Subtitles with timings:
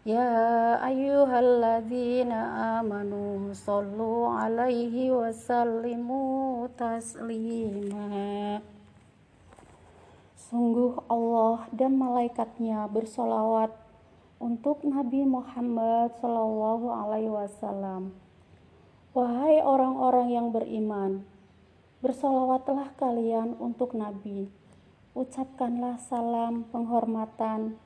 [0.00, 8.64] Ya ayyuhalladzina amanu sallu alaihi wasallimu taslima
[10.40, 13.76] Sungguh Allah dan malaikatnya bersolawat
[14.40, 18.16] untuk Nabi Muhammad Sallallahu Alaihi Wasallam.
[19.12, 21.28] Wahai orang-orang yang beriman,
[22.00, 24.48] bersolawatlah kalian untuk Nabi.
[25.12, 27.76] Ucapkanlah salam penghormatan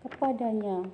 [0.00, 0.88] kepadanya.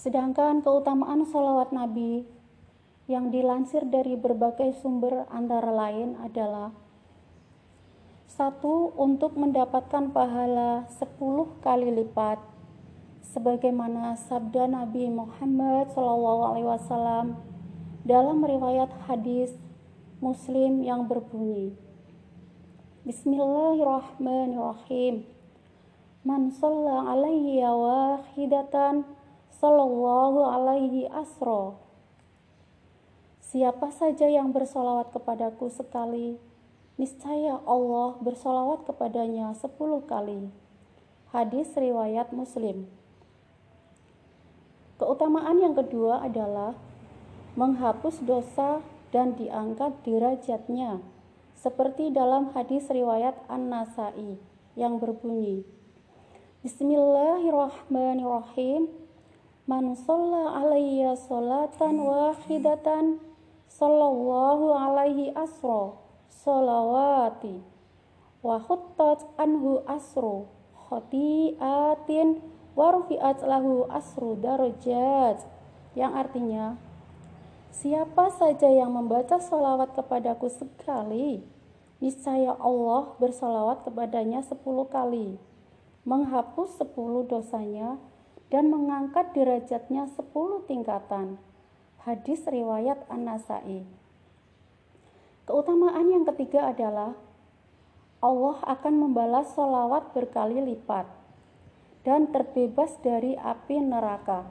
[0.00, 2.24] Sedangkan keutamaan sholawat Nabi
[3.04, 6.72] yang dilansir dari berbagai sumber antara lain adalah
[8.24, 11.04] satu untuk mendapatkan pahala 10
[11.60, 12.40] kali lipat
[13.20, 17.36] sebagaimana sabda Nabi Muhammad SAW
[18.00, 19.52] dalam riwayat hadis
[20.24, 21.76] Muslim yang berbunyi
[23.04, 25.28] Bismillahirrahmanirrahim.
[26.24, 29.19] Man shalla alaihi wahidatan
[29.58, 31.90] Sallallahu alaihi asro
[33.50, 36.38] Siapa saja yang bersolawat kepadaku sekali,
[36.94, 40.54] niscaya Allah bersolawat kepadanya sepuluh kali.
[41.34, 42.86] Hadis riwayat Muslim.
[45.02, 46.78] Keutamaan yang kedua adalah
[47.58, 51.02] menghapus dosa dan diangkat derajatnya,
[51.58, 54.38] seperti dalam hadis riwayat An-Nasai
[54.78, 55.66] yang berbunyi,
[56.62, 59.09] Bismillahirrahmanirrahim.
[59.70, 63.22] Man sholla alayya sholatan wahidatan
[63.70, 65.94] sallallahu alaihi asro
[66.26, 67.62] sholawati
[68.42, 72.42] wa khuttat anhu asro khotiatin
[72.74, 75.46] warufiat lahu asru darajat.
[75.94, 76.74] Yang artinya
[77.70, 81.46] siapa saja yang membaca sholawat kepadaku sekali
[82.02, 85.38] niscaya Allah bersolawat kepadanya sepuluh kali
[86.02, 88.02] menghapus sepuluh dosanya
[88.50, 91.38] dan mengangkat derajatnya 10 tingkatan.
[92.02, 93.86] Hadis riwayat An-Nasai.
[95.46, 97.14] Keutamaan yang ketiga adalah
[98.20, 101.08] Allah akan membalas solawat berkali lipat
[102.04, 104.44] dan terbebas dari api neraka.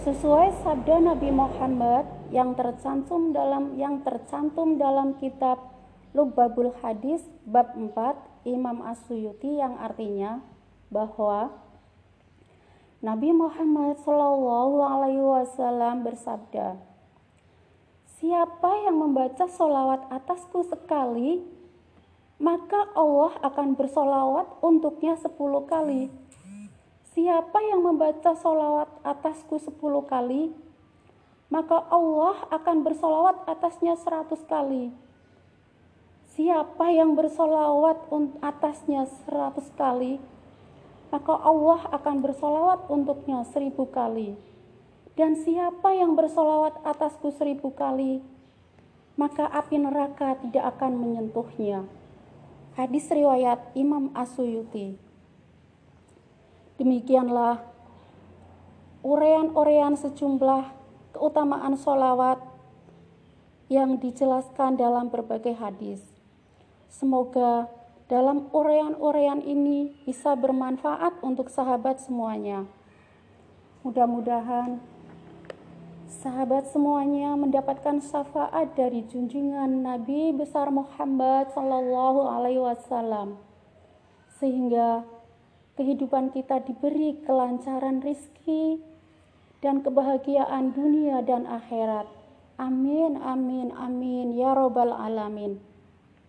[0.00, 5.60] Sesuai sabda Nabi Muhammad yang tercantum dalam yang tercantum dalam kitab
[6.16, 10.42] Lubabul Hadis bab 4 Imam As-Suyuti yang artinya
[10.90, 11.54] bahwa
[13.00, 16.76] Nabi Muhammad Wasallam bersabda,
[18.20, 21.40] Siapa yang membaca solawat atasku sekali,
[22.36, 26.12] maka Allah akan bersolawat untuknya sepuluh kali.
[27.16, 30.52] Siapa yang membaca solawat atasku sepuluh kali,
[31.48, 34.92] maka Allah akan bersolawat atasnya seratus kali.
[36.36, 37.96] Siapa yang bersolawat
[38.44, 40.20] atasnya seratus kali,
[41.10, 44.38] maka Allah akan bersolawat untuknya seribu kali.
[45.18, 48.22] Dan siapa yang bersolawat atasku seribu kali,
[49.18, 51.84] maka api neraka tidak akan menyentuhnya.
[52.78, 54.96] Hadis riwayat Imam Asuyuti.
[56.80, 57.60] Demikianlah
[59.04, 60.72] urean-urean sejumlah
[61.12, 62.40] keutamaan solawat
[63.68, 66.00] yang dijelaskan dalam berbagai hadis.
[66.88, 67.68] Semoga
[68.10, 72.66] dalam urean-urean ini bisa bermanfaat untuk sahabat semuanya.
[73.86, 74.82] Mudah-mudahan
[76.10, 83.38] sahabat semuanya mendapatkan syafaat dari junjungan Nabi besar Muhammad Sallallahu Alaihi Wasallam,
[84.42, 85.06] sehingga
[85.78, 88.82] kehidupan kita diberi kelancaran rizki
[89.62, 92.10] dan kebahagiaan dunia dan akhirat.
[92.58, 95.69] Amin, amin, amin, ya Robbal 'Alamin.